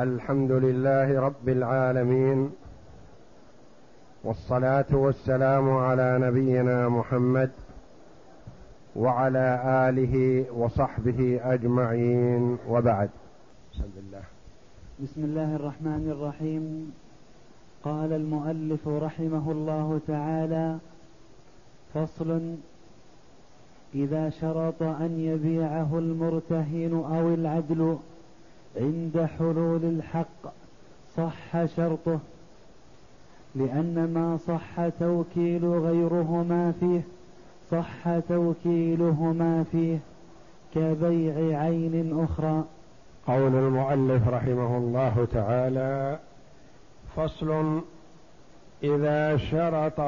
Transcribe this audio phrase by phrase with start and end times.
[0.00, 2.50] الحمد لله رب العالمين
[4.24, 7.50] والصلاة والسلام على نبينا محمد
[8.96, 9.46] وعلى
[9.88, 13.10] آله وصحبه أجمعين وبعد.
[13.72, 14.22] بسم الله
[15.02, 16.92] بسم الله الرحمن الرحيم.
[17.84, 20.78] قال المؤلف رحمه الله تعالى
[21.94, 22.56] فصل
[23.94, 27.98] إذا شرط أن يبيعه المرتهن أو العدل
[28.76, 30.52] عند حلول الحق
[31.16, 32.18] صح شرطه
[33.54, 37.00] لأن ما صح توكيل غيرهما فيه
[37.70, 39.98] صح توكيلهما فيه
[40.74, 42.64] كبيع عين أخرى.
[43.26, 46.18] قول المؤلف رحمه الله تعالى
[47.16, 47.80] فصل
[48.82, 50.00] إذا شرط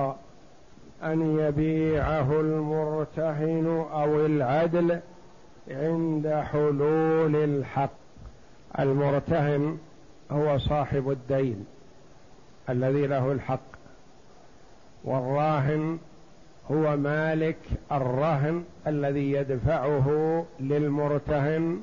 [1.02, 4.98] أن يبيعه المرتهن أو العدل
[5.70, 8.01] عند حلول الحق.
[8.78, 9.78] المرتهن
[10.30, 11.66] هو صاحب الدين
[12.70, 13.60] الذي له الحق
[15.04, 15.98] والراهن
[16.70, 17.56] هو مالك
[17.92, 21.80] الرهن الذي يدفعه للمرتهن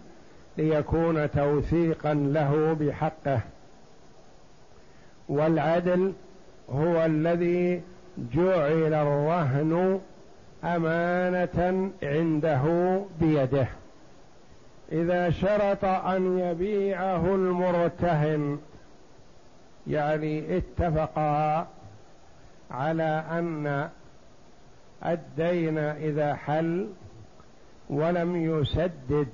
[0.57, 3.39] ليكون توثيقا له بحقه
[5.29, 6.13] والعدل
[6.69, 7.81] هو الذي
[8.33, 9.99] جعل الرهن
[10.63, 12.63] أمانة عنده
[13.21, 13.67] بيده.
[14.91, 18.59] إذا شرط أن يبيعه المرتهن
[19.87, 21.67] يعني اتفقا
[22.71, 23.89] على أن
[25.05, 26.87] الدين إذا حل
[27.89, 29.27] ولم يسدد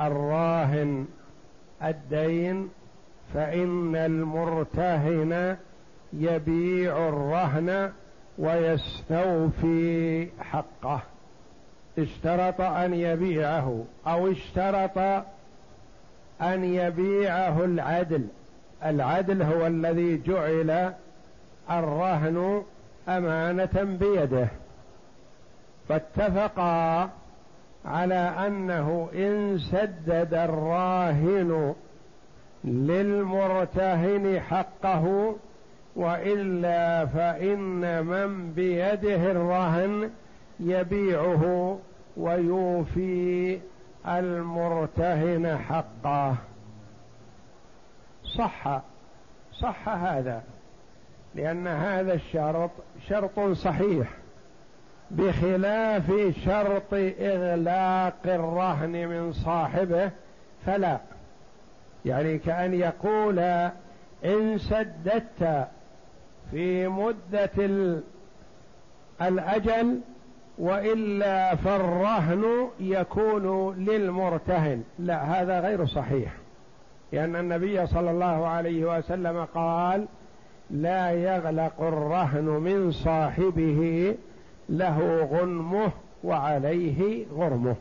[0.00, 1.06] الراهن
[1.82, 2.70] الدين
[3.34, 5.56] فإن المرتهن
[6.12, 7.92] يبيع الرهن
[8.38, 11.02] ويستوفي حقه.
[11.98, 14.98] اشترط أن يبيعه أو اشترط
[16.42, 18.26] أن يبيعه العدل.
[18.84, 20.92] العدل هو الذي جعل
[21.70, 22.62] الرهن
[23.08, 24.48] أمانة بيده.
[25.88, 27.10] فاتفقا
[27.84, 31.74] على أنه إن سدد الراهن
[32.64, 35.36] للمرتهن حقه
[35.96, 40.10] وإلا فإن من بيده الرهن
[40.60, 41.78] يبيعه
[42.16, 43.60] ويوفي
[44.06, 46.36] المرتهن حقه.
[48.24, 48.80] صح
[49.60, 50.42] صح هذا
[51.34, 52.70] لأن هذا الشرط
[53.08, 54.08] شرط صحيح
[55.10, 56.12] بخلاف
[56.44, 60.10] شرط إغلاق الرهن من صاحبه
[60.66, 60.98] فلا.
[62.04, 63.38] يعني كأن يقول
[64.24, 65.68] إن سددت
[66.50, 67.50] في مدة
[69.22, 70.00] الأجل
[70.58, 72.44] وإلا فالرهن
[72.80, 74.82] يكون للمرتهن.
[74.98, 76.32] لا هذا غير صحيح.
[77.12, 80.06] لأن النبي صلى الله عليه وسلم قال
[80.70, 84.14] لا يغلق الرهن من صاحبه
[84.68, 85.90] له غنمه
[86.24, 87.76] وعليه غرمه.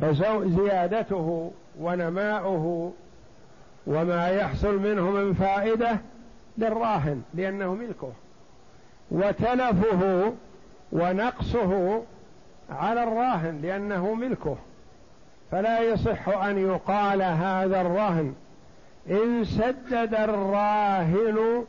[0.00, 1.50] فزيادته
[1.80, 2.92] ونماؤه
[3.86, 5.96] وما يحصل منه من فائدة
[6.58, 8.12] للراهن لأنه ملكه.
[9.10, 10.32] وتلفه
[10.92, 12.02] ونقصه
[12.70, 14.56] على الراهن لأنه ملكه.
[15.50, 18.34] فلا يصح أن يقال هذا الرهن
[19.10, 21.64] إن سدد الراهن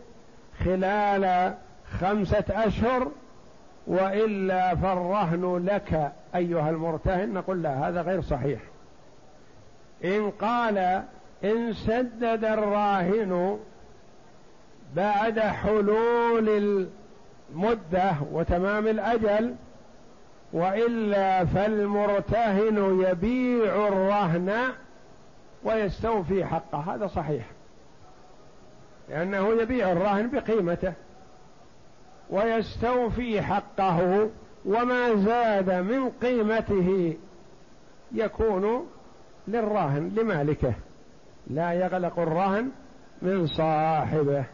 [0.65, 1.53] خلال
[1.99, 3.11] خمسة أشهر
[3.87, 7.33] وإلا فالرهن لك أيها المرتهن.
[7.33, 8.59] نقول لا هذا غير صحيح.
[10.05, 10.77] إن قال
[11.43, 13.59] إن سدد الراهن
[14.95, 16.87] بعد حلول
[17.51, 19.55] المده وتمام الأجل
[20.53, 24.57] وإلا فالمرتهن يبيع الرهن
[25.63, 26.95] ويستوفي حقه.
[26.95, 27.45] هذا صحيح.
[29.09, 30.93] لأنه يبيع الرهن بقيمته
[32.29, 34.29] ويستوفي حقه
[34.65, 37.17] وما زاد من قيمته
[38.11, 38.87] يكون
[39.47, 40.73] للراهن لمالكه.
[41.47, 42.71] لا يغلق الرهن
[43.21, 44.45] من صاحبه.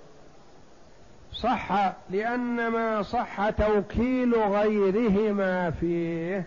[1.35, 6.45] صح لأن ما صح توكيل غيرهما فيه.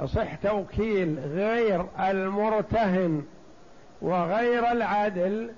[0.00, 3.24] يصح توكيل غير المرتهن
[4.02, 5.50] وغير العدل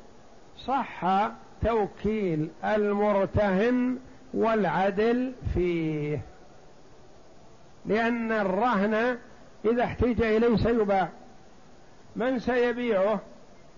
[0.59, 1.31] صح
[1.63, 3.99] توكيل المرتهن
[4.35, 6.21] والعدل فيه.
[7.87, 9.19] لأن الرهن
[9.65, 11.09] إذا احتج إليه سيباع
[12.17, 13.21] من سيبيعه؟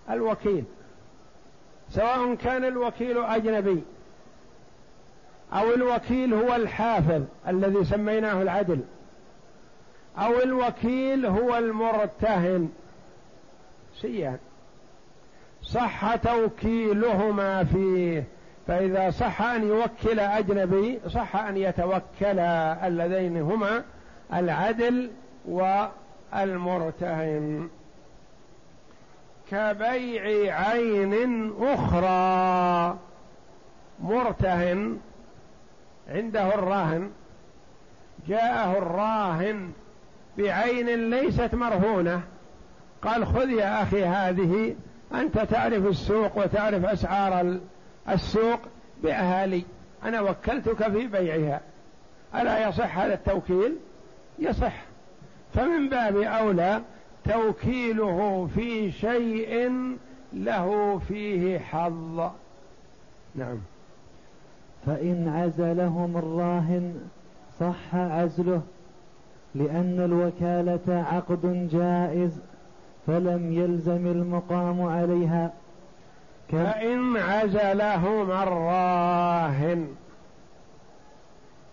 [0.09, 0.63] الوكيل.
[1.89, 3.83] سواء كان الوكيل أجنبي
[5.53, 8.79] أو الوكيل هو الحافظ الذي سميناه العدل
[10.17, 12.69] أو الوكيل هو المرتهن.
[14.01, 14.37] سيان
[15.63, 18.23] صح توكيلهما فيه
[18.67, 23.83] فإذا صح أن يوكل أجنبي صح أن يتوكل اللذين هما
[24.33, 25.11] العدل
[26.33, 27.69] والمرتهن.
[29.51, 32.97] كبيع عين أخرى.
[33.99, 34.97] مرتهن
[36.09, 37.11] عنده الراهن.
[38.27, 39.71] جاءه الراهن
[40.37, 42.21] بعين ليست مرهونة.
[43.01, 44.75] قال خذ يا أخي هذه.
[45.13, 47.59] أنت تعرف السوق وتعرف أسعار
[48.09, 48.59] السوق
[49.03, 49.63] بأهالي.
[50.03, 51.61] أنا وكلتك في بيعها.
[52.35, 53.75] ألا يصح هذا التوكيل؟
[54.39, 54.73] يصح.
[55.53, 56.81] فمن باب أولى
[57.27, 59.71] توكيله في شيء
[60.33, 62.29] له فيه حظ.
[63.35, 63.57] نعم.
[64.85, 66.95] فإن عزلهم الراهن
[67.59, 68.61] صح عزله
[69.55, 72.39] لأن الوكالة عقد جائز
[73.07, 75.53] فلم يلزم المقام عليها.
[76.51, 79.87] فإن عزلهم الراهن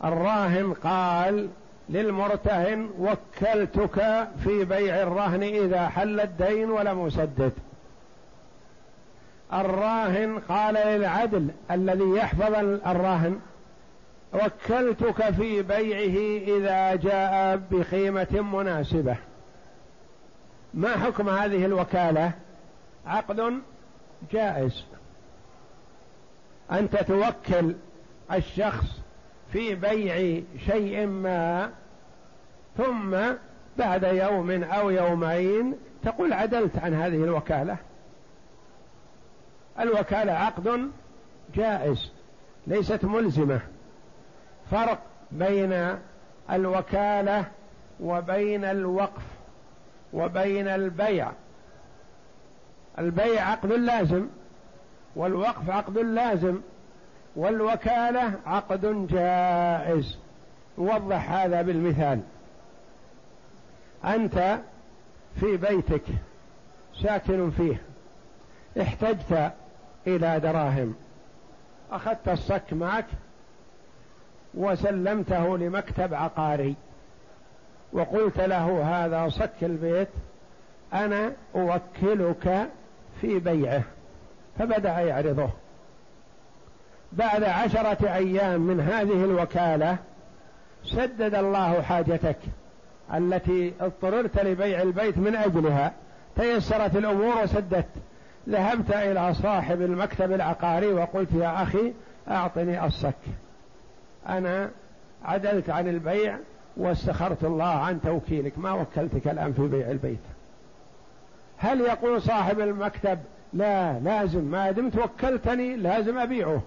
[0.04, 1.48] الراهن قال
[1.88, 7.52] للمرتهن وكلتك في بيع الرهن إذا حل الدين ولم أسدد.
[9.52, 12.54] الراهن قال للعدل الذي يحفظ
[12.86, 13.40] الراهن
[14.32, 19.16] وكلتك في بيعه إذا جاء بقيمة مناسبة.
[20.74, 22.32] ما حكم هذه الوكالة؟
[23.06, 23.60] عقد
[24.32, 24.84] جائز.
[26.72, 27.74] انت توكل
[28.32, 28.86] الشخص
[29.54, 31.70] في بيع شيء ما
[32.76, 33.16] ثم
[33.78, 37.76] بعد يوم أو يومين تقول عدلت عن هذه الوكالة.
[39.80, 40.90] الوكالة عقد
[41.54, 42.12] جائز
[42.66, 43.60] ليست ملزمة.
[44.70, 44.98] فرق
[45.32, 45.98] بين
[46.50, 47.44] الوكالة
[48.00, 49.22] وبين الوقف
[50.12, 51.32] وبين البيع.
[52.98, 54.26] البيع عقد لازم
[55.16, 56.60] والوقف عقد لازم.
[57.36, 60.18] والوكالة عقد جائز.
[60.78, 62.20] نوضح هذا بالمثال.
[64.04, 64.58] أنت
[65.40, 66.02] في بيتك
[67.02, 67.82] ساكن فيه.
[68.82, 69.52] احتجت
[70.06, 70.94] إلى دراهم.
[71.92, 73.06] أخذت الصك معك
[74.54, 76.74] وسلمته لمكتب عقاري.
[77.92, 80.08] وقلت له هذا صك البيت
[80.92, 82.68] أنا أوكلك
[83.20, 83.82] في بيعه.
[84.58, 85.50] فبدأ يعرضه.
[87.18, 89.96] بعد عشرة أيام من هذه الوكالة
[90.84, 92.36] سدد الله حاجتك
[93.14, 95.92] التي اضطررت لبيع البيت من أجلها
[96.36, 97.88] تيسرت الأمور وسددت.
[98.48, 101.92] ذهبت إلى صاحب المكتب العقاري وقلت يا أخي
[102.30, 103.14] أعطني الصك.
[104.28, 104.70] أنا
[105.24, 106.38] عدلت عن البيع
[106.76, 110.18] واستخرت الله عن توكيلك ما وكلتك الآن في بيع البيت.
[111.56, 113.18] هل يقول صاحب المكتب
[113.52, 116.62] لا لازم ما دمت وكلتني لازم أبيعه.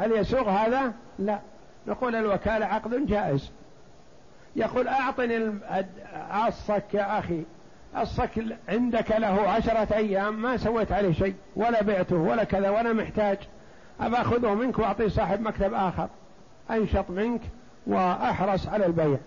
[0.00, 1.38] هل يسوغ هذا؟ لا.
[1.86, 3.50] نقول الوكالة عقد جائز.
[4.56, 5.52] يقول أعطني
[6.48, 7.42] الصك يا أخي.
[7.96, 13.38] الصك عندك له عشرة أيام ما سويت عليه شيء ولا بعته ولا كذا ولا محتاج.
[14.00, 16.08] أبى أخذه منك وأعطيه صاحب مكتب آخر.
[16.70, 17.40] أنشط منك
[17.86, 19.18] وأحرص على البيع.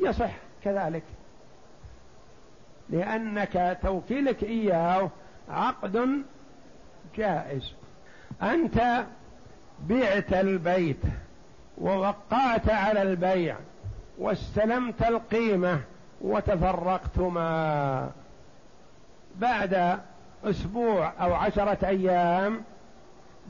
[0.00, 0.30] يصح
[0.64, 1.02] كذلك.
[2.90, 5.10] لأنك توكيلك إياه
[5.48, 6.22] عقد
[7.16, 7.72] جائز.
[8.42, 9.04] أنت
[9.80, 11.00] بعت البيت
[11.78, 13.56] ووقعت على البيع
[14.18, 15.80] واستلمت القيمة
[16.20, 18.10] وتفرقتما.
[19.36, 19.98] بعد
[20.44, 22.60] أسبوع أو عشرة أيام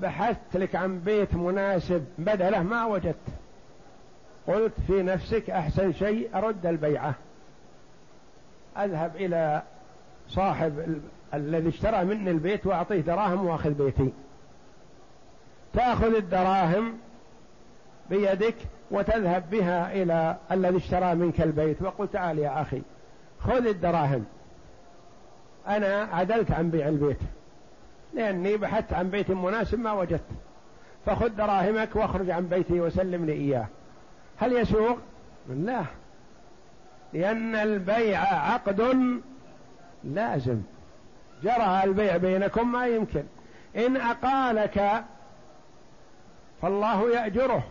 [0.01, 3.17] بحثت لك عن بيت مناسب بدله ما وجدت.
[4.47, 7.15] قلت في نفسك أحسن شيء أرد البيعة.
[8.79, 9.63] أذهب إلى
[10.29, 11.01] صاحب
[11.35, 14.13] الذي اشترى مني البيت وأعطيه دراهم وأخذ بيتي.
[15.77, 16.99] تأخذ الدراهم
[18.11, 18.55] بيدك
[18.91, 21.83] وتذهب بها إلى الذي اشترى منك البيت.
[21.83, 22.83] وقل تعال يا أخي
[23.41, 24.25] خذ الدراهم.
[25.69, 27.19] أنا عدلت عن بيع البيت
[28.15, 30.31] لأني بحثت عن بيت مناسب ما وجدت.
[31.07, 33.67] فخذ دراهمك واخرج عن بيتي وسلم لي إياه.
[34.39, 34.99] هل يسوق؟
[35.49, 35.83] لا
[37.13, 38.97] لأن البيع عقد
[40.05, 40.63] لازم.
[41.43, 43.25] جرى البيع بينكم ما يمكن.
[43.77, 45.05] إن أقالك
[46.63, 47.65] فالله يأجره.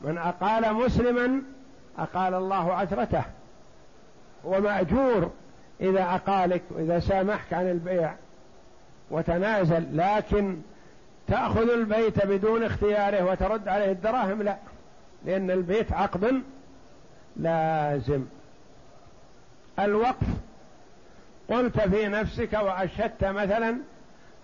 [0.00, 1.42] من أقال مسلما
[1.98, 3.22] أقال الله عثرته.
[4.46, 5.30] هو مأجور
[5.80, 8.14] إذا أقالك وإذا سامحك عن البيع
[9.10, 10.56] وتنازل لكن
[11.28, 14.56] تأخذ البيت بدون اختياره وترد عليه الدراهم لا.
[15.24, 16.42] لأن البيت عقد
[17.36, 18.24] لازم.
[19.78, 20.26] الوقف.
[21.48, 23.76] قلت في نفسك وأشهدت مثلا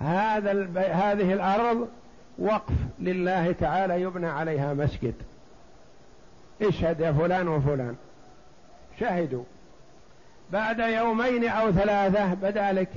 [0.01, 0.53] هذا.
[0.93, 1.89] هذه الأرض
[2.39, 5.15] وقف لله تعالى يبنى عليها مسجد.
[6.63, 7.97] اشهد يا فلان وفلان.
[9.01, 9.45] شهدوا.
[10.53, 12.89] بعد يومين أو ثلاثة بدأ لك.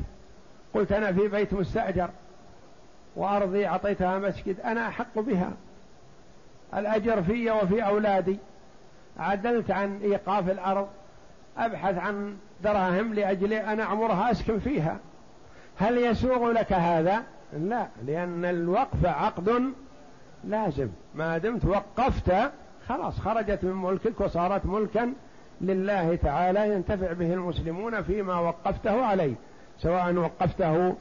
[0.74, 2.10] قلت أنا في بيت مستأجر
[3.16, 4.60] وأرضي أعطيتها مسجد.
[4.60, 5.52] أنا أحق بها.
[6.74, 8.38] الأجر في وفي أولادي.
[9.20, 10.88] عدلت عن إيقاف الأرض.
[11.58, 14.98] أبحث عن دراهم لأجل أن أعمرها أسكن فيها.
[15.78, 17.24] هل يسوغ لك هذا؟
[17.54, 19.74] لا لأن الوقف عقد
[20.44, 20.90] لازم.
[21.16, 22.34] ما دمت وقفت
[22.88, 25.14] خلاص خرجت من ملكك وصارت ملكا
[25.62, 29.34] لله تعالى ينتفع به المسلمون فيما وقفته عليه
[29.80, 30.96] سواء وقفته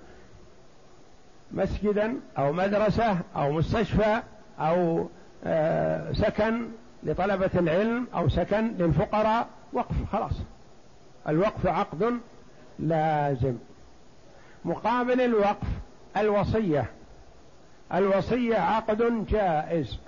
[1.52, 4.22] مسجدا أو مدرسة أو مستشفى
[4.60, 5.08] أو
[5.44, 6.68] آه، سكن
[7.02, 10.40] لطلبة العلم أو سكن للفقراء وقف خلاص.
[11.28, 12.20] الوقف عقد
[12.78, 13.56] لازم.
[14.64, 15.66] مقابل الوقف
[16.16, 16.84] الوصية.
[17.94, 19.98] الوصية عقد جائز.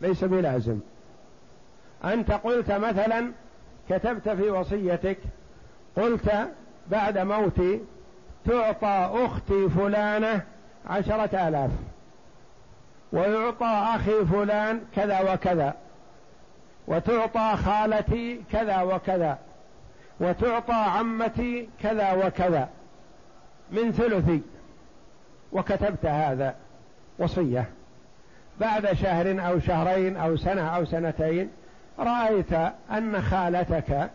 [0.00, 0.80] ليس بلازم.
[2.04, 3.32] أنت قلت مثلا
[3.90, 5.18] كتبت في وصيتك
[5.96, 6.32] قلت
[6.90, 7.80] بعد موتي
[8.44, 10.42] تعطى أختي فلانة
[10.86, 11.70] عشرة آلاف
[13.12, 15.74] ويعطى أخي فلان كذا وكذا
[16.86, 19.38] وتعطى خالتي كذا وكذا
[20.20, 22.68] وتعطى عمتي كذا وكذا
[23.70, 24.40] من ثلثي.
[25.52, 26.54] وكتبت هذا
[27.18, 27.68] وصية.
[28.60, 31.50] بعد شهر أو شهرين أو سنة أو سنتين
[31.98, 32.52] رأيت
[32.90, 34.10] أن خالتك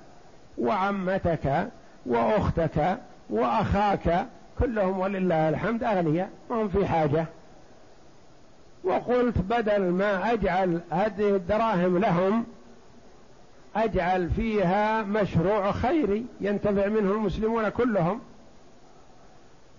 [0.58, 1.68] وعمتك
[2.06, 2.98] وأختك
[3.30, 4.26] وأخاك
[4.60, 7.26] كلهم ولله الحمد أغنياء ما هم في حاجة.
[8.84, 12.46] وقلت بدل ما أجعل هذه الدراهم لهم
[13.76, 18.22] أجعل فيها مشروع خيري ينتفع منه المسلمون كلهم.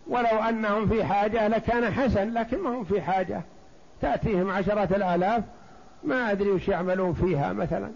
[0.09, 3.43] ولو أنهم في حاجة لكان حسن لكن ما هم في حاجة.
[4.01, 5.45] تأتيهم عشره الآلاف
[6.05, 7.91] ما أدري وش يعملون فيها مثلا.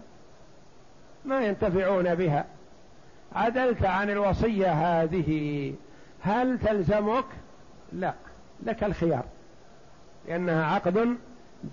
[1.25, 2.45] ما ينتفعون بها.
[3.35, 5.73] عدلت عن الوصية هذه.
[6.21, 7.25] هل تلزمك؟
[7.93, 8.13] لا
[8.63, 9.23] لك الخيار.
[10.27, 11.17] لأنها عقد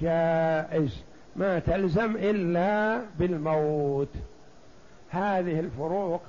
[0.00, 1.02] جائز.
[1.37, 4.14] ما تلزم إلا بالموت.
[5.11, 6.23] هذه الفروق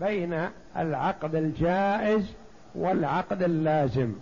[0.00, 2.34] بين العقد الجائز
[2.74, 4.12] والعقد اللازم.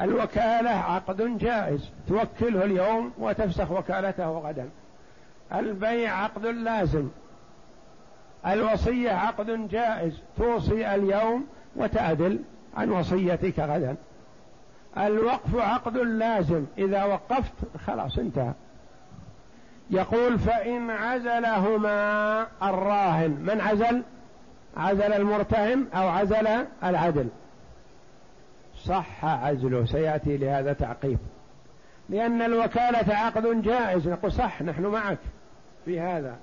[0.00, 1.88] الوكالة عقد جائز.
[2.08, 4.68] توكله اليوم وتفسخ وكالته غدا.
[5.52, 7.08] البيع عقد لازم.
[8.46, 10.12] الوصية عقد جائز.
[10.36, 12.38] توصي اليوم وتعدل
[12.76, 13.96] عن وصيتك غدا.
[14.98, 16.64] الوقف عقد لازم.
[16.78, 17.52] إذا وقفت
[17.86, 18.52] خلاص انتهى.
[19.90, 23.30] يقول فإن عزلهما الراهن.
[23.30, 24.02] من عزل؟
[24.76, 26.48] عزل المرتهن أو عزل
[26.84, 27.28] العدل؟
[28.84, 31.18] صح عزله سيأتي لهذا تعقيب.
[32.08, 35.18] لأن الوكالة عقد جائز نقول صح نحن معك
[35.84, 36.36] في هذا.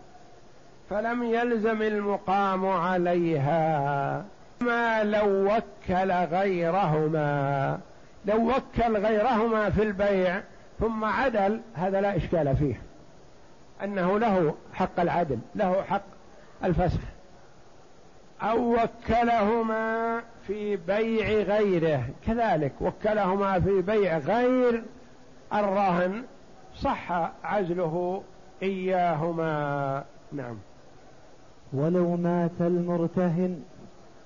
[0.90, 4.26] فلم يلزم المقام عليها.
[4.62, 7.80] ما لو وكل غيرهما
[8.26, 10.42] لو وكل غيرهما في البيع
[10.80, 12.82] ثم عدل هذا لا إشكال فيه.
[13.84, 16.04] أنه له حق العدل له حق
[16.64, 17.00] الفسخ.
[18.42, 22.04] أو وكلهما في بيع غيره.
[22.28, 24.84] كذلك وكلهما في بيع غير
[25.54, 26.24] الرهن.
[26.76, 28.24] صح عزله
[28.64, 30.04] إياهما.
[30.32, 30.58] نعم.
[31.74, 33.64] ولو مات المرتهن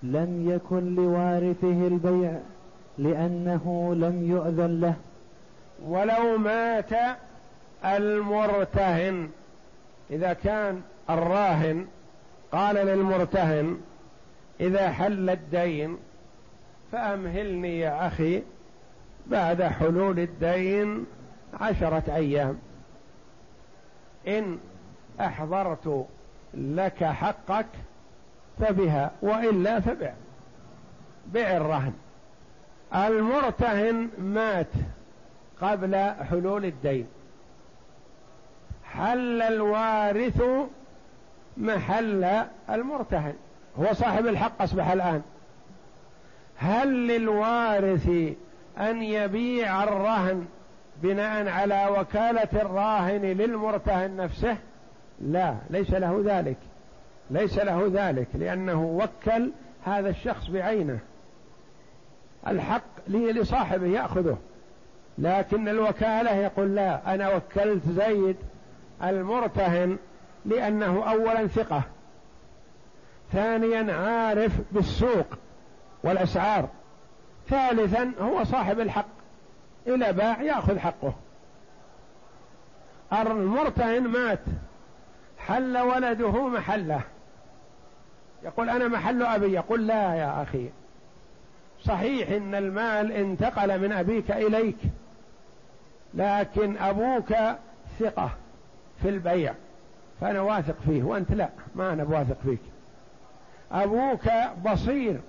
[0.03, 2.39] لم يكن لوارثه البيع
[2.97, 4.93] لأنه لم يؤذن له.
[5.85, 7.17] ولو مات
[7.85, 9.29] المرتهن.
[10.11, 11.85] إذا كان الراهن
[12.51, 13.77] قال للمرتهن
[14.59, 15.97] إذا حل الدين
[16.91, 18.43] فأمهلني يا أخي
[19.27, 21.05] بعد حلول الدين
[21.61, 22.59] عشرة أيام.
[24.27, 24.59] إن
[25.19, 26.05] أحضرت
[26.53, 27.65] لك حقك
[28.59, 30.13] فبها وإلا فبع.
[31.33, 31.93] بع الرهن.
[32.95, 34.71] المرتهن مات
[35.61, 35.95] قبل
[36.29, 37.07] حلول الدين.
[38.83, 40.43] حل الوارث
[41.57, 43.33] محل المرتهن.
[43.79, 45.21] هو صاحب الحق أصبح الآن.
[46.57, 48.09] هل للوارث
[48.77, 50.45] أن يبيع الرهن
[51.01, 54.57] بناء على وكالة الراهن للمرتهن نفسه؟
[55.21, 56.57] لا ليس له ذلك.
[57.29, 59.51] ليس له ذلك لأنه وكل
[59.85, 60.99] هذا الشخص بعينه.
[62.47, 64.37] الحق لي لصاحبه يأخذه.
[65.17, 68.35] لكن الوكالة يقول لا أنا وكلت زيد
[69.03, 69.97] المرتهن
[70.45, 71.83] لأنه أولا ثقة.
[73.33, 75.25] ثانيا عارف بالسوق
[76.03, 76.69] والأسعار.
[77.49, 79.07] ثالثا هو صاحب الحق.
[79.87, 81.13] إلى باع يأخذ حقه.
[83.13, 84.39] المرتهن مات.
[85.37, 87.01] حل ولده محله.
[88.43, 89.53] يقول أنا محل أبي.
[89.53, 90.69] يقول لا يا أخي.
[91.83, 94.77] صحيح إن المال انتقل من أبيك إليك
[96.13, 97.33] لكن أبوك
[97.99, 98.29] ثقة
[99.01, 99.53] في البيع
[100.21, 102.72] فأنا واثق فيه وأنت لا ما أنا بواثق فيك.
[103.73, 104.29] أبوك
[104.65, 105.21] بصير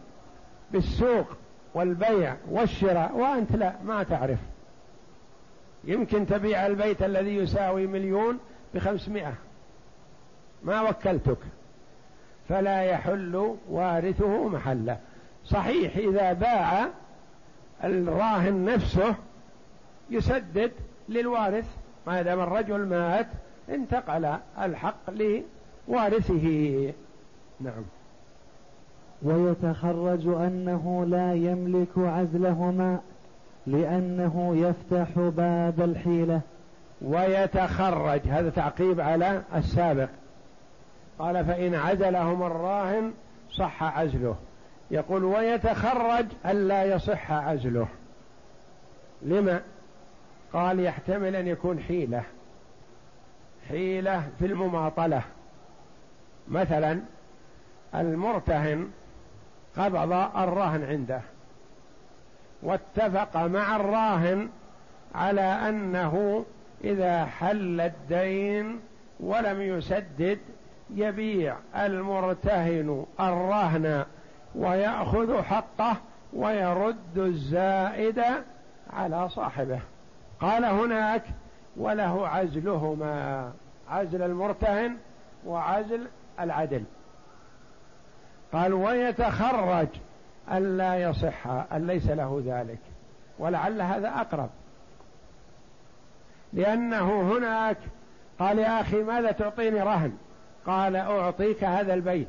[0.72, 1.26] بالسوق
[1.74, 4.38] والبيع والشراء وأنت لا ما تعرف.
[5.84, 8.38] يمكن تبيع البيت الذي يساوي مليون
[8.74, 9.34] بخمسمائة.
[10.62, 11.38] ما وكلتك.
[12.48, 14.98] فلا يحل وارثه محله.
[15.44, 16.88] صحيح إذا باع
[17.84, 19.14] الراهن نفسه
[20.10, 20.72] يسدد
[21.08, 21.76] للوارث.
[22.06, 23.26] ما دام الرجل مات
[23.68, 25.10] انتقل الحق
[25.88, 26.92] لوارثه.
[27.60, 27.84] نعم.
[29.22, 33.00] ويتخرج أنه لا يملك عزلهما
[33.66, 36.40] لأنه يفتح باب الحيلة.
[37.02, 40.08] ويتخرج هذا تعقيب على السابق.
[41.18, 43.12] قال فإن عزلهم الراهن
[43.52, 44.36] صح عزله.
[44.90, 47.88] يقول ويتخرج ألا يصح عزله.
[49.22, 49.60] لما؟
[50.52, 52.22] قال يحتمل أن يكون حيلة.
[53.68, 55.22] حيلة في المماطلة.
[56.48, 57.00] مثلا
[57.94, 58.88] المرتهن
[59.76, 61.20] قبض الرهن عنده
[62.62, 64.48] واتفق مع الراهن
[65.14, 66.44] على أنه
[66.84, 68.80] إذا حل الدين
[69.20, 70.38] ولم يسدد
[70.94, 74.04] يبيع المرتهن الرهن
[74.54, 75.96] ويأخذ حقه
[76.32, 78.22] ويرد الزائد
[78.92, 79.80] على صاحبه.
[80.40, 81.22] قال هناك
[81.76, 83.52] وله عزلهما
[83.90, 84.96] عزل المرتهن
[85.46, 86.06] وعزل
[86.40, 86.84] العدل.
[88.54, 89.88] قال ويتخرج
[90.52, 92.78] ألا يصح أن ليس له ذلك
[93.38, 94.50] ولعل هذا أقرب.
[96.52, 97.76] لأنه هناك
[98.38, 100.16] قال يا أخي ماذا تعطيني رهن؟
[100.66, 102.28] قال أعطيك هذا البيت.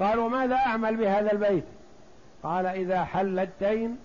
[0.00, 1.64] قال وماذا أعمل بهذا البيت؟
[2.42, 3.98] قال إذا حل الدين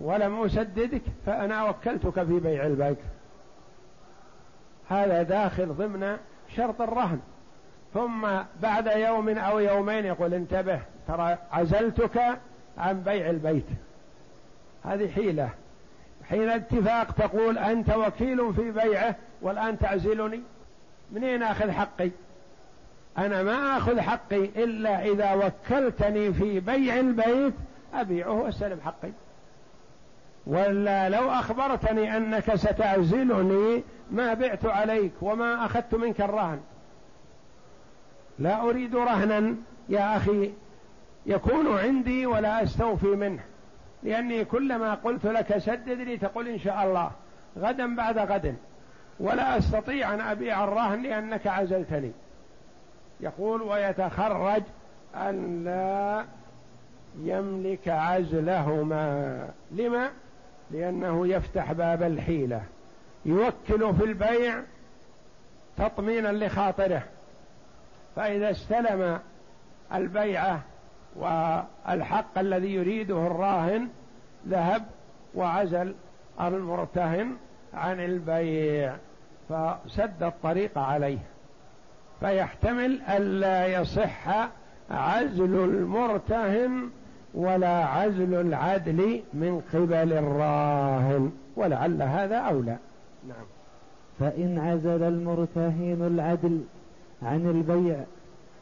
[0.00, 2.98] ولم أسددك فأنا وكلتك في بيع البيت.
[4.88, 6.16] هذا داخل ضمن
[6.56, 7.20] شرط الرهن.
[7.94, 8.28] ثم
[8.62, 12.38] بعد يوم أو يومين يقول انتبه ترى عزلتك
[12.78, 13.66] عن بيع البيت.
[14.84, 15.50] هذه حيلة.
[16.28, 20.40] حين اتفاق تقول أنت وكيل في بيعه والآن تعزلني؟
[21.12, 22.10] منين أخذ حقي؟
[23.18, 27.54] أنا ما أخذ حقي إلا إذا وكلتني في بيع البيت
[27.94, 29.10] أبيعه وأستلم حقي.
[30.46, 36.60] ولا لو أخبرتني أنك ستعزلني ما بعت عليك وما أخذت منك الرهن.
[38.40, 39.54] لا أريد رهنا
[39.88, 40.52] يا أخي
[41.26, 43.42] يكون عندي ولا أستوفي منه.
[44.02, 47.10] لأني كلما قلت لك سدد لي تقول إن شاء الله
[47.58, 48.56] غدا بعد غد.
[49.20, 52.12] ولا أستطيع أن أبيع الرهن لأنك عزلتني.
[53.20, 54.62] يقول ويتخرج
[55.16, 56.24] أن لا
[57.22, 59.48] يملك عزلهما.
[59.70, 60.10] لما؟
[60.70, 62.62] لأنه يفتح باب الحيلة.
[63.24, 64.62] يوكل في البيع
[65.78, 67.02] تطمينا لخاطره.
[68.20, 69.18] فإذا استلم
[69.94, 70.60] البيعة
[71.16, 73.88] والحق الذي يريده الراهن
[74.48, 74.82] ذهب
[75.34, 75.94] وعزل
[76.40, 77.36] المرتهن
[77.74, 78.96] عن البيع
[79.48, 81.18] فسد الطريق عليه.
[82.20, 84.48] فيحتمل ألا يصح
[84.90, 86.90] عزل المرتهن
[87.34, 92.76] ولا عزل العدل من قبل الراهن ولعل هذا أولى.
[93.28, 93.46] نعم.
[94.18, 96.60] فإن عزل المرتهن العدل
[97.22, 98.04] عن البيع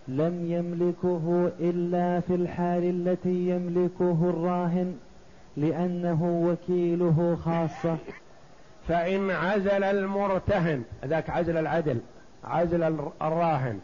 [0.09, 4.97] لم يملكه إلا في الحال التي يملكه الراهن
[5.57, 7.97] لأنه وكيله خاصة.
[8.89, 11.99] فإن عزل المرتهن ذاك عزل العدل
[12.45, 12.83] عزل
[13.23, 13.79] الراهن.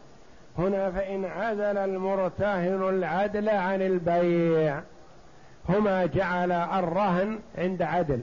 [0.57, 4.81] هنا فإن عزل المرتهن العدل عن البيع
[5.69, 8.19] هما جعل الرهن عند عدل.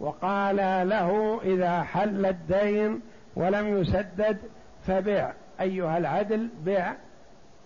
[0.00, 0.56] وقال
[0.88, 3.00] له إذا حل الدين
[3.36, 4.38] ولم يسدد
[4.86, 6.92] فبع أيها العدل بع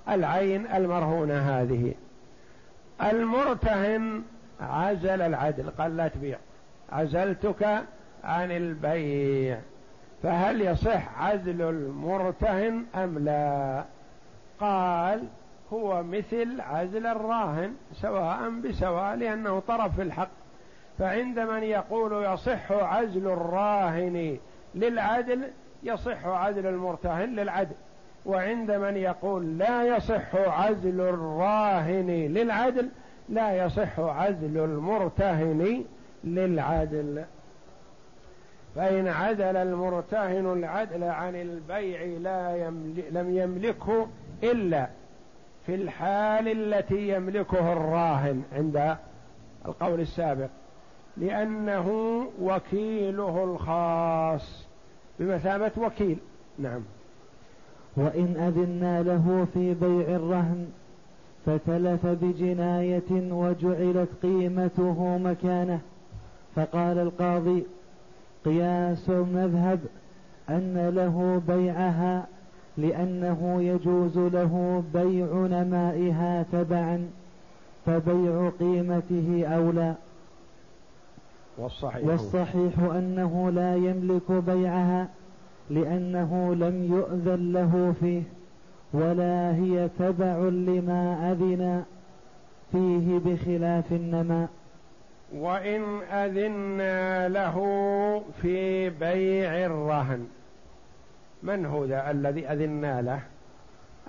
[0.08, 1.94] العين المرهونة هذه.
[3.02, 4.22] المرتهن
[4.60, 6.38] عزل العدل قال لا تبيع.
[6.92, 7.84] عزلتك
[8.24, 9.58] عن البيع.
[10.22, 13.84] فهل يصح عزل المرتهن أم لا؟
[14.60, 15.24] قال
[15.72, 20.30] هو مثل عزل الراهن سواء بسواء لأنه طرف في الحق.
[20.98, 24.38] فعند من يقول يصح عزل الراهن
[24.74, 25.50] للعدل
[25.82, 27.74] يصح عزل المرتهن للعدل.
[28.26, 32.88] وعند من يقول لا يصح عزل الراهن للعدل
[33.28, 35.84] لا يصح عزل المرتهن
[36.24, 37.24] للعدل.
[38.76, 44.08] فإن عدل المرتهن العدل عن البيع لا يملك لم يملكه
[44.42, 44.88] إلا
[45.66, 48.96] في الحال التي يملكه الراهن عند
[49.66, 50.48] القول السابق.
[51.16, 51.88] لأنه
[52.40, 54.66] وكيله الخاص.
[55.18, 56.18] بمثابة وكيل.
[56.58, 56.82] نعم.
[57.96, 60.66] وإن أذنا له في بيع الرهن
[61.46, 65.80] فتلف بجناية وجعلت قيمته مكانه.
[66.56, 67.64] فقال القاضي
[68.44, 69.80] قياس المذهب
[70.50, 72.26] أن له بيعها
[72.76, 77.08] لأنه يجوز له بيع نمائها تبعا
[77.86, 79.94] فبيع قيمته أولى.
[81.58, 85.08] والصحيح, والصحيح أنه لا يملك بيعها
[85.70, 88.22] لأنه لم يؤذن له فيه
[88.92, 91.84] ولا هي تبع لما أذن
[92.72, 94.48] فيه بخلاف النماء
[95.32, 97.56] وإن أذنا له
[98.42, 100.28] في بيع الرهن
[101.42, 103.20] من هو ذا الذي أذنا له؟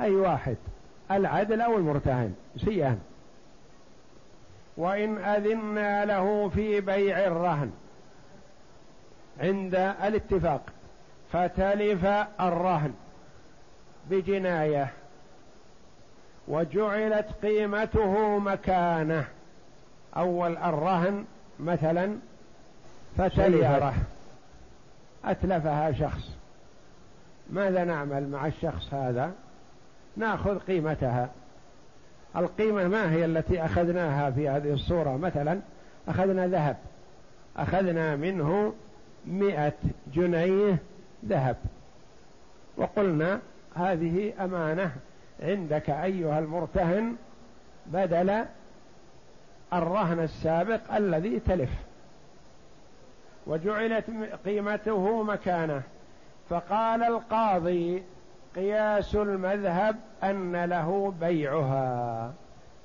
[0.02, 0.58] أي واحد
[1.12, 3.00] العدل أو المرتهن سيان
[4.78, 7.72] وإن أذنا له في بيع الرهن
[9.40, 10.62] عند الاتفاق.
[11.36, 12.06] فتلف
[12.42, 12.94] الرهن
[14.10, 14.88] بجناية
[16.48, 19.26] وجعلت قيمته مكانة.
[20.18, 21.26] أول الرهن
[21.60, 22.16] مثلا
[23.18, 23.94] فتلفه
[25.26, 26.30] أتلفها شخص.
[27.50, 29.32] ماذا نعمل مع الشخص هذا؟
[30.18, 31.30] نأخذ قيمتها.
[32.36, 35.60] القيمة ما هي التي أخذناها في هذه الصورة؟ مثلا
[36.08, 36.78] أخذنا ذهب.
[37.58, 38.74] أخذنا منه
[39.26, 39.74] مئة
[40.14, 40.78] جنيه
[41.28, 41.56] ذهب.
[42.78, 43.40] وقلنا
[43.76, 44.92] هذه أمانة
[45.44, 47.16] عندك أيها المرتهن
[47.86, 48.46] بدل
[49.74, 51.70] الرهن السابق الذي تلف.
[53.48, 54.06] وجعلت
[54.46, 55.82] قيمته مكانه.
[56.50, 58.04] فقال القاضي
[58.56, 62.34] قياس المذهب أن له بيعها.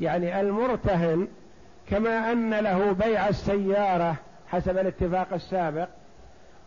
[0.01, 1.29] يعني المرتهن
[1.91, 4.17] كما أن له بيع السيارة
[4.49, 5.89] حسب الاتفاق السابق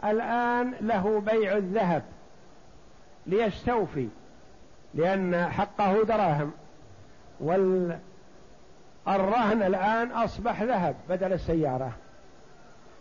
[0.05, 2.03] الآن له بيع الذهب
[3.27, 4.07] ليستوفي
[4.93, 6.51] لأن حقه دراهم.
[7.39, 8.03] والرهن
[9.63, 11.91] الآن أصبح ذهب بدل السيارة.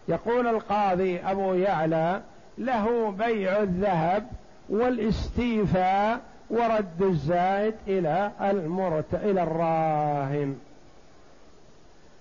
[0.08, 2.22] يقول القاضي أبو يعلى
[2.58, 4.26] له بيع الذهب
[4.68, 10.58] والاستيفاء ورد الزائد إلى المرت إلى الراهن.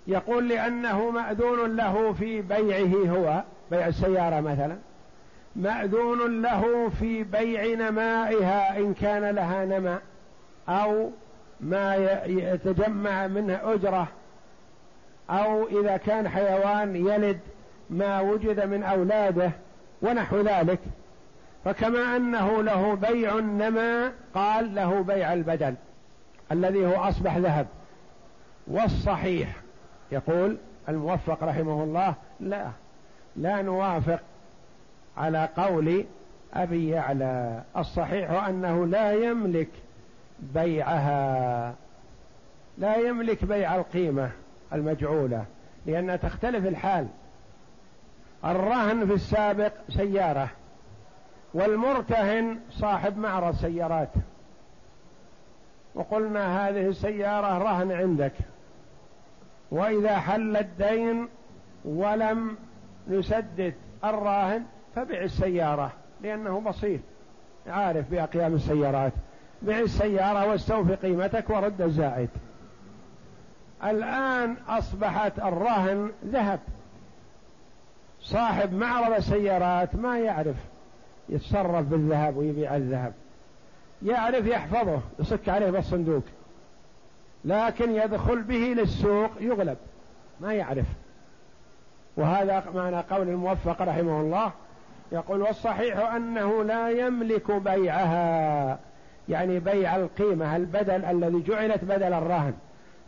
[0.08, 4.78] يقول لأنه مأذون له في بيعه هو بيع السيارة مثلا.
[5.56, 10.02] مأذون له في بيع نمائها إن كان لها نماء
[10.70, 11.10] أو
[11.60, 14.08] ما يتجمع منه أجرة
[15.30, 17.40] أو إذا كان حيوان يلد
[17.90, 19.52] ما وجد من أولاده
[20.02, 20.80] ونحو ذلك.
[21.66, 25.76] فكما أنه له بيع النماء قال له بيع البدل
[26.52, 27.68] الذي هو أصبح ذهب.
[28.68, 29.50] والصحيح
[30.12, 30.58] يقول
[30.90, 32.68] الموفق رحمه الله لا.
[33.36, 34.20] لا نوافق
[35.18, 36.06] على قول
[36.54, 37.64] أبي يعلى.
[37.78, 39.70] الصحيح أنه لا يملك
[40.40, 41.74] بيعها
[42.78, 44.32] لا يملك بيع القيمة
[44.74, 45.46] المجعولة
[45.86, 47.08] لأنها تختلف الحال.
[48.46, 50.50] الرهن في السابق سيارة
[51.54, 54.10] والمرتهن صاحب معرض سيارات.
[55.96, 58.34] وقلنا هذه السيارة رهن عندك.
[59.72, 61.28] وإذا حل الدين
[61.86, 62.58] ولم
[63.08, 64.64] نسدد الراهن
[64.96, 67.00] فبع السيارة لأنه بسيط.
[67.68, 69.14] عارف بأقيام السيارات.
[69.62, 72.30] بع السيارة واستوفي قيمتك ورد الزائد.
[73.84, 76.60] الآن أصبحت الرهن ذهب.
[78.22, 80.56] صاحب معرض السيارات ما يعرف
[81.30, 83.14] يتصرف بالذهب ويبيع الذهب.
[84.04, 86.24] يعرف يحفظه يصك عليه بالصندوق.
[87.46, 89.78] لكن يدخل به للسوق يغلب.
[90.42, 90.86] ما يعرف.
[92.22, 94.52] وهذا معنى قول الموفق رحمه الله
[95.12, 98.80] يقول والصحيح أنه لا يملك بيعها
[99.30, 102.54] يعني بيع القيمة البدل الذي جعلت بدل الرهن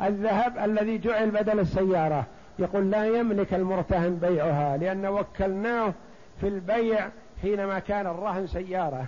[0.02, 2.26] الذهب الذي جعل بدل السيارة.
[2.60, 5.94] يقول لا يملك المرتهن بيعها لأن وكلناه
[6.42, 7.10] في البيع
[7.42, 9.06] حينما كان الرهن سيارة.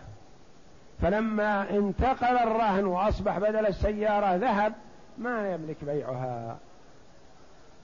[1.02, 4.74] فلما انتقل الرهن وأصبح بدل السيارة ذهب
[5.18, 6.58] ما يملك بيعها.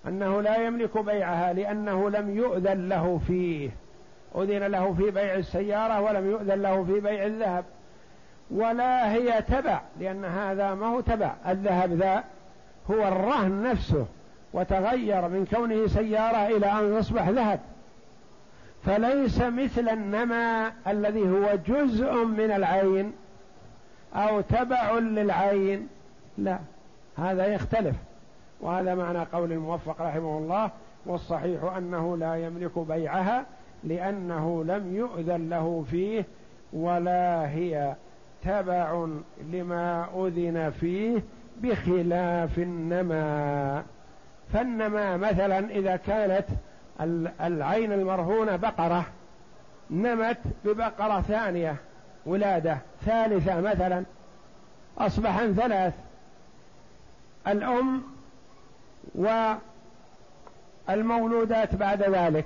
[0.07, 3.69] أنه لا يملك بيعها لأنه لم يؤذن له فيه.
[4.35, 7.65] أذن له في بيع السيارة ولم يؤذن له في بيع الذهب.
[8.51, 11.33] ولا هي تبع لأن هذا ما هو تبع.
[11.47, 12.23] الذهب ذا
[12.91, 14.05] هو الرهن نفسه
[14.53, 17.59] وتغير من كونه سيارة إلى أن يصبح ذهب.
[18.85, 23.13] فليس مثل النمى الذي هو جزء من العين
[24.15, 25.87] أو تبع للعين.
[26.37, 26.59] لا
[27.17, 27.95] هذا يختلف.
[28.61, 30.71] وهذا معنى قول الموفق رحمه الله
[31.05, 33.45] والصحيح أنه لا يملك بيعها
[33.83, 36.25] لأنه لم يؤذن له فيه
[36.73, 37.95] ولا هي
[38.43, 39.07] تبع
[39.51, 41.23] لما أذن فيه
[41.57, 43.83] بخلاف النمى
[44.53, 46.45] فالنمى مثلا إذا كانت
[47.41, 49.05] العين المرهونة بقرة
[49.91, 51.75] نمت ببقرة ثانية
[52.25, 54.03] ولادة ثالثة مثلا
[54.97, 55.93] أصبح ثلاث.
[57.47, 58.03] الأم
[60.87, 62.45] والمولودات بعد ذلك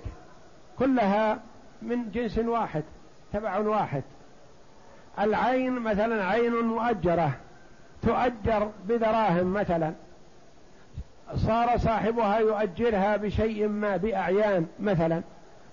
[0.79, 1.39] كلها
[1.81, 2.83] من جنس واحد
[3.33, 4.03] تبع واحد.
[5.19, 7.31] العين مثلا عين مؤجرة
[8.01, 9.93] تؤجر بدراهم مثلا.
[11.35, 15.21] صار صاحبها يؤجرها بشيء ما بأعيان مثلا.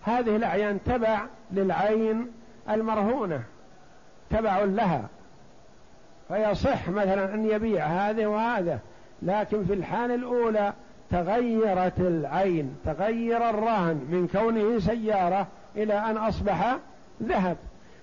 [0.02, 2.32] هذه الأعيان تبع للعين
[2.70, 3.42] المرهونة
[4.30, 5.08] تبع لها.
[6.28, 8.78] فيصح مثلا أن يبيع هذه وهذا.
[9.22, 10.72] لكن في الحال الأولى
[11.10, 16.76] تغيرت العين تغير الرهن من كونه سيارة إلى أن أصبح
[17.22, 17.56] ذهب.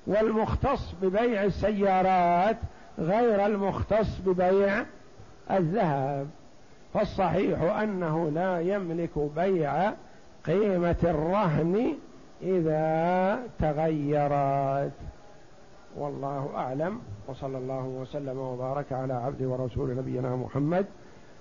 [0.08, 2.58] والمختص ببيع السيارات
[2.99, 4.86] غير المختص ببيع
[5.51, 6.27] الذهب.
[6.93, 9.91] فالصحيح أنه لا يملك بيع
[10.45, 11.93] قيمة الرهن
[12.41, 14.91] إذا تغيرت.
[15.97, 16.99] والله أعلم.
[17.27, 20.86] وصلى الله وسلم وبارك على عبد ورسول نبينا محمد